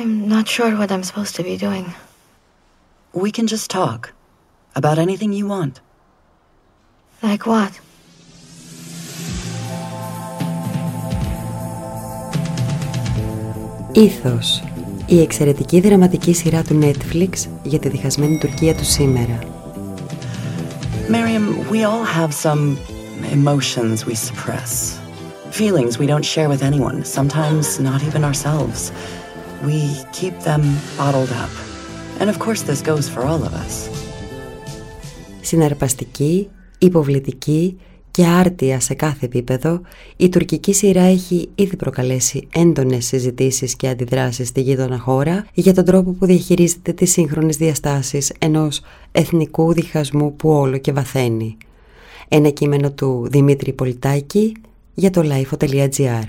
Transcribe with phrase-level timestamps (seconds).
[0.00, 1.94] I'm not sure what I'm supposed to be doing.
[3.14, 4.12] We can just talk.
[4.74, 5.80] About anything you want.
[7.22, 7.80] Like what?
[13.92, 14.62] Ήθος.
[15.06, 17.28] Η εξαιρετική δραματική σειρά του Netflix
[17.62, 19.38] για τη διχασμένη Τουρκία του σήμερα.
[21.08, 22.76] Miriam, we all have some
[23.32, 24.98] emotions we suppress.
[25.50, 28.92] Feelings we don't share with anyone, sometimes not even ourselves.
[29.65, 29.79] We
[30.17, 30.63] keep them
[30.97, 31.53] bottled up.
[32.19, 33.89] And of course this goes for all of us.
[35.41, 37.77] Συναρπαστική, υποβλητική
[38.11, 39.81] και άρτια σε κάθε επίπεδο,
[40.17, 45.85] η τουρκική σειρά έχει ήδη προκαλέσει έντονες συζητήσεις και αντιδράσεις στη γείτονα χώρα για τον
[45.85, 48.81] τρόπο που διαχειρίζεται τις σύγχρονες διαστάσεις ενός
[49.11, 51.57] εθνικού διχασμού που όλο και βαθαίνει.
[52.27, 54.55] Ένα κείμενο του Δημήτρη Πολιτάκη
[54.93, 56.23] για το lifeo.gr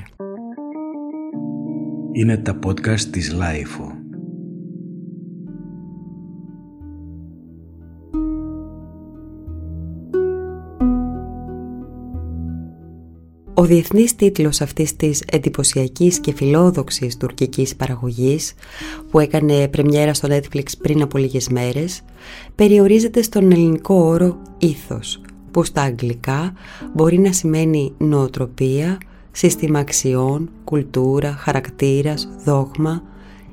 [2.14, 4.02] Είναι τα podcast της Lifeo.
[13.54, 18.54] Ο διεθνής τίτλος αυτής της εντυπωσιακής και φιλόδοξης τουρκικής παραγωγής
[19.10, 22.02] που έκανε πρεμιέρα στο Netflix πριν από λίγες μέρες
[22.54, 26.52] περιορίζεται στον ελληνικό όρο «ήθος» που στα αγγλικά
[26.94, 28.98] μπορεί να σημαίνει νοοτροπία,
[29.32, 33.02] σύστημα αξιών, κουλτούρα, χαρακτήρας, δόγμα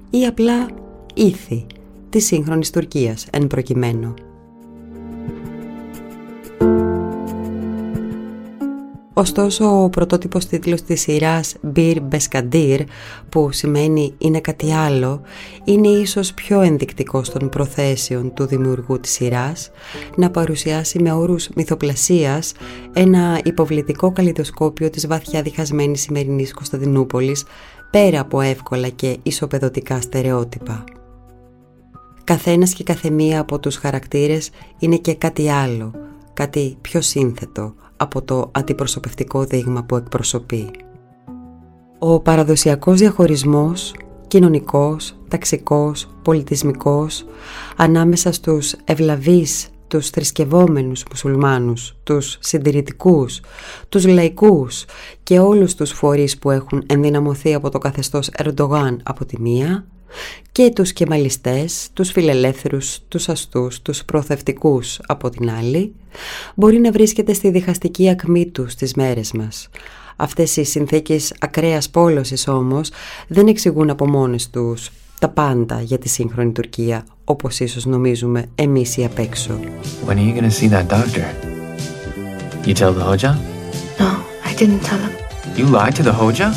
[0.10, 0.68] ή απλά
[1.14, 1.66] ήθη
[2.10, 4.14] της σύγχρονης Τουρκίας εν προκειμένου.
[9.20, 12.80] Ωστόσο, ο πρωτότυπος τίτλος της σειράς «Bir Beskadir»,
[13.30, 15.22] που σημαίνει «είναι κάτι άλλο»,
[15.64, 19.72] είναι ίσως πιο ενδεικτικός των προθέσεων του δημιουργού της σειράς
[20.16, 22.54] να παρουσιάσει με όρους μυθοπλασίας
[22.94, 27.46] ένα υποβλητικό καλλιδοσκόπιο της βαθιά διχασμένης σημερινής Κωνσταντινούπολης
[27.92, 30.84] πέρα από εύκολα και ισοπεδωτικά στερεότυπα.
[32.24, 35.92] Καθένας και καθεμία από τους χαρακτήρες είναι και κάτι άλλο,
[36.34, 40.72] κάτι πιο σύνθετο, από το αντιπροσωπευτικό δείγμα που εκπροσωπεί.
[42.00, 43.94] Ο παραδοσιακός διαχωρισμός,
[44.28, 47.26] κοινωνικός, ταξικός, πολιτισμικός,
[47.76, 53.42] ανάμεσα στους ευλαβείς, τους θρησκευόμενους μουσουλμάνους, τους συντηρητικούς,
[53.90, 54.86] τους λαϊκούς
[55.24, 59.86] και όλους τους φορείς που έχουν ενδυναμωθεί από το καθεστώς Ερντογάν από τη μία
[60.52, 65.94] και τους κεμαλιστές, τους φιλελεύθερους, τους αστούς, τους προθευτικούς από την άλλη,
[66.56, 69.70] μπορεί να βρίσκεται στη διχαστική ακμή τους στις μέρες μας.
[70.16, 72.92] Αυτές οι συνθήκες ακραίας πόλωσης όμως
[73.28, 74.90] δεν εξηγούν από μόνες τους
[75.20, 79.60] τα πάντα για τη σύγχρονη Τουρκία, όπως ίσως νομίζουμε εμείς οι απ' έξω.
[80.08, 81.26] When are you going to see that doctor?
[82.66, 83.32] You tell the Hoja?
[84.00, 84.10] No,
[84.50, 85.14] I didn't tell him.
[85.58, 86.48] You lied to the Hoja?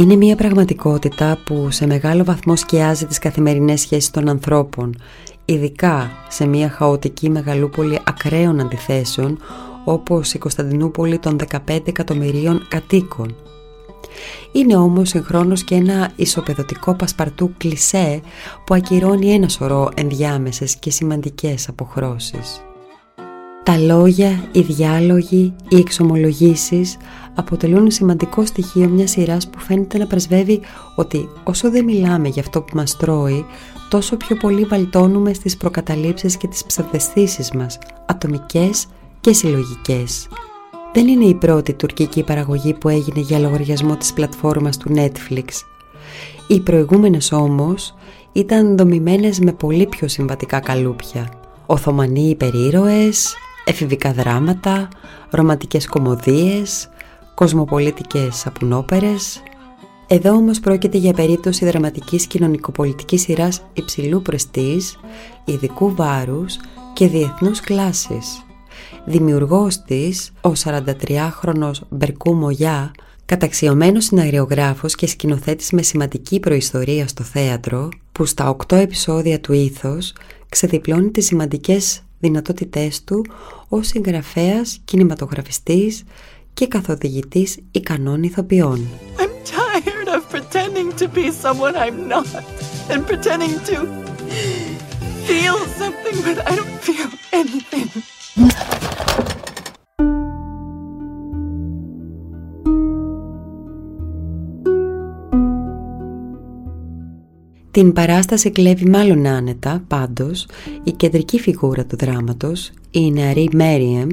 [0.00, 4.96] Είναι μια πραγματικότητα που σε μεγάλο βαθμό σκιάζει τις καθημερινές σχέσεις των ανθρώπων,
[5.44, 9.38] ειδικά σε μια χαοτική μεγαλούπολη ακραίων αντιθέσεων
[9.84, 11.36] όπως η Κωνσταντινούπολη των
[11.68, 13.36] 15 εκατομμυρίων κατοίκων.
[14.52, 18.20] Είναι όμως συγχρόνως και ένα ισοπεδωτικό πασπαρτού κλισέ
[18.66, 22.62] που ακυρώνει ένα σωρό ενδιάμεσες και σημαντικές αποχρώσεις.
[23.62, 26.96] Τα λόγια, οι διάλογοι, οι εξομολογήσεις
[27.40, 30.60] αποτελούν σημαντικό στοιχείο μιας σειράς που φαίνεται να πρεσβεύει
[30.94, 33.44] ότι όσο δεν μιλάμε για αυτό που μας τρώει,
[33.88, 38.86] τόσο πιο πολύ βαλτώνουμε στις προκαταλήψεις και τις ψευδεστήσεις μας, ατομικές
[39.20, 40.28] και συλλογικές.
[40.92, 45.44] Δεν είναι η πρώτη τουρκική παραγωγή που έγινε για λογαριασμό της πλατφόρμας του Netflix.
[46.46, 47.94] Οι προηγούμενες όμως
[48.32, 51.28] ήταν δομημένες με πολύ πιο συμβατικά καλούπια.
[51.66, 53.34] Οθωμανοί υπερήρωες,
[53.64, 54.88] εφηβικά δράματα,
[55.30, 56.88] ρομαντικές κομμωδίες,
[57.40, 59.42] κοσμοπολίτικες σαπουνόπερες.
[60.06, 64.98] Εδώ όμως πρόκειται για περίπτωση δραματικής κοινωνικοπολιτικής σειράς υψηλού προστής,
[65.44, 66.56] ειδικού βάρους
[66.92, 68.44] και διεθνούς κλάσης.
[69.04, 72.90] Δημιουργός της, ο 43χρονος Μπερκού Μογιά,
[73.24, 80.14] καταξιωμένος συναγριογράφος και σκηνοθέτης με σημαντική προϊστορία στο θέατρο, που στα 8 επεισόδια του ήθος
[80.48, 83.26] ξεδιπλώνει τις σημαντικές δυνατότητές του
[83.68, 86.04] ως συγγραφέας, κινηματογραφιστής
[86.60, 88.88] και καθοδηγητής ικανών ηθοποιών.
[89.18, 92.26] I'm tired of pretending to be someone I'm not
[92.90, 93.76] and pretending to
[95.28, 97.10] feel something but I don't feel
[97.40, 98.19] anything.
[107.70, 110.46] Την παράσταση κλέβει μάλλον άνετα, πάντως,
[110.82, 114.08] η κεντρική φιγούρα του δράματος, η νεαρή Μέριεμ,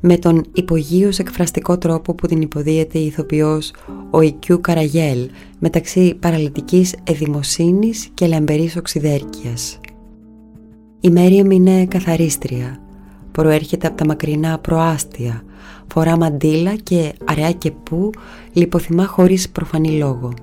[0.00, 3.72] με τον υπογείως εκφραστικό τρόπο που την υποδίεται η ηθοποιός
[4.10, 5.28] ο Ικιού Καραγέλ,
[5.58, 9.80] μεταξύ παραλυτικής εδημοσύνης και λαμπερής οξυδέρκειας.
[11.00, 12.80] Η Μέριεμ είναι καθαρίστρια,
[13.32, 15.42] προέρχεται από τα μακρινά προάστια,
[15.86, 18.10] φορά μαντίλα και αραιά και που
[18.52, 20.34] λιποθυμά χωρίς προφανή λόγο.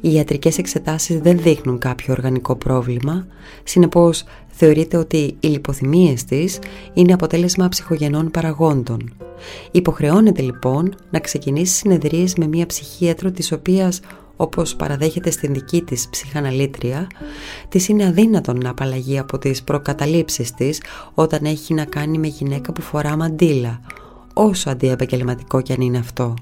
[0.00, 3.26] Οι ιατρικές εξετάσεις δεν δείχνουν κάποιο οργανικό πρόβλημα,
[3.64, 6.58] συνεπώς θεωρείται ότι οι λιποθυμίες της
[6.94, 9.12] είναι αποτέλεσμα ψυχογενών παραγόντων.
[9.70, 14.00] Υποχρεώνεται λοιπόν να ξεκινήσει συνεδρίες με μια ψυχίατρο της οποίας
[14.40, 17.06] όπως παραδέχεται στην δική της ψυχαναλήτρια,
[17.68, 20.82] της είναι αδύνατον να απαλλαγεί από τις προκαταλήψεις της
[21.14, 23.80] όταν έχει να κάνει με γυναίκα που φορά μαντίλα,
[24.34, 26.34] όσο αντιεπαγγελματικό κι αν είναι αυτό.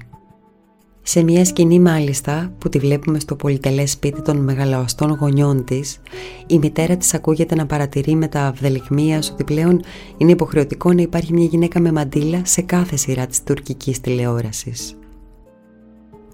[1.09, 6.01] Σε μια σκηνή μάλιστα που τη βλέπουμε στο πολυτελές σπίτι των μεγαλοαστών γονιών της,
[6.47, 9.81] η μητέρα της ακούγεται να παρατηρεί με τα αυδελικμίας ότι πλέον
[10.17, 14.97] είναι υποχρεωτικό να υπάρχει μια γυναίκα με μαντίλα σε κάθε σειρά της τουρκικής τηλεόρασης.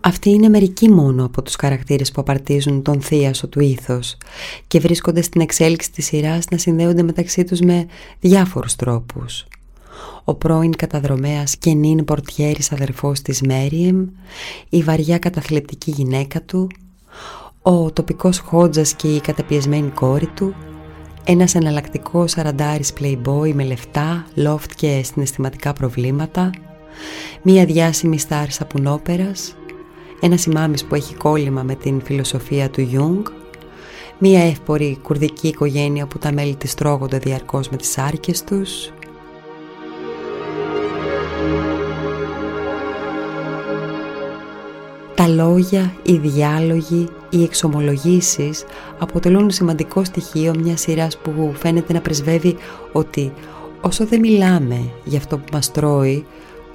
[0.01, 4.17] Αυτοί είναι μερικοί μόνο από τους χαρακτήρες που απαρτίζουν τον θείασο του ήθος
[4.67, 7.85] και βρίσκονται στην εξέλιξη της σειράς να συνδέονται μεταξύ τους με
[8.19, 9.45] διάφορους τρόπους
[10.23, 14.07] ο πρώην καταδρομέας και νυν πορτιέρης αδερφός της Μέριεμ,
[14.69, 16.67] η βαριά καταθλιπτική γυναίκα του,
[17.61, 20.55] ο τοπικός χότζας και η καταπιεσμένη κόρη του,
[21.23, 26.49] ένας εναλλακτικός σαραντάρης playboy με λεφτά, loft και συναισθηματικά προβλήματα,
[27.41, 29.55] μία διάσημη στάρ σαπουνόπερας,
[30.21, 33.25] ένας ημάμις που έχει κόλλημα με την φιλοσοφία του Ιούγκ,
[34.17, 38.91] μία εύπορη κουρδική οικογένεια που τα μέλη της τρώγονται διαρκώς με τις άρκες τους,
[45.15, 48.65] Τα λόγια, οι διάλογοι, οι εξομολογήσεις
[48.99, 52.55] αποτελούν σημαντικό στοιχείο μιας σειράς που φαίνεται να πρεσβεύει
[52.91, 53.33] ότι
[53.81, 56.25] όσο δεν μιλάμε για αυτό που μας τρώει,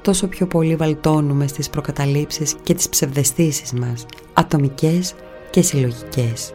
[0.03, 5.15] τόσο πιο πολύ βαλτώνουμε στις προκαταλήψεις και τις ψευδεστήσεις μας, ατομικές
[5.51, 6.53] και συλλογικές.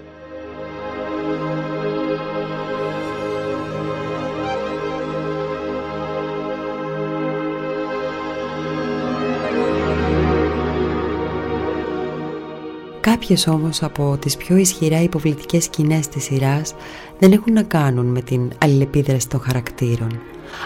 [13.03, 16.75] Κάποιες όμως από τις πιο ισχυρά υποβλητικές σκηνές της σειράς
[17.19, 20.19] δεν έχουν να κάνουν με την αλληλεπίδραση των χαρακτήρων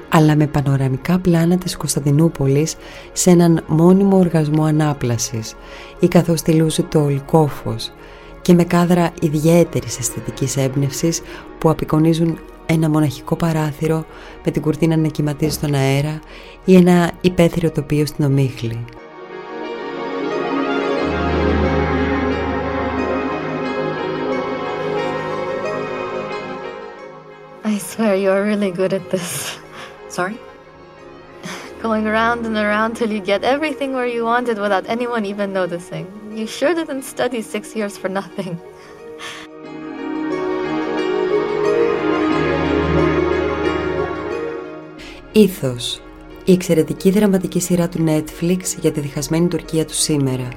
[0.10, 2.76] αλλά με πανοραμικά πλάνα της Κωνσταντινούπολης
[3.14, 5.56] σε έναν μόνιμο οργασμό ανάπλασης
[6.00, 7.92] ή καθώς στυλούσε το ολικόφος
[8.42, 11.22] και με κάδρα ιδιαίτερης αισθητικής έμπνευσης
[11.58, 14.06] που απεικονίζουν ένα μοναχικό παράθυρο
[14.46, 16.20] με την κουρτίνα να κυματίζει στον αέρα
[16.66, 18.86] ή ένα υπαίθριο τοπίο στην ομίχλη.
[27.77, 29.59] I swear you're really good at this.
[30.09, 30.39] Sorry?
[31.83, 35.53] Going around and around till you get everything where you want it without anyone even
[35.53, 36.07] noticing.
[36.35, 38.59] You sure didn't study six years for nothing.
[45.33, 46.01] Ήθος.
[46.45, 50.49] Η εξαιρετική δραματική σειρά του Netflix για τη διχασμένη Τουρκία του σήμερα.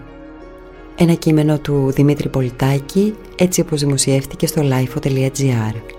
[0.95, 5.98] Ένα κείμενο του Δημήτρη Πολιτάκη, έτσι όπως δημοσιεύτηκε στο lifeo.gr.